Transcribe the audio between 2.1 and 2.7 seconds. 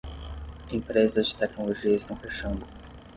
fechando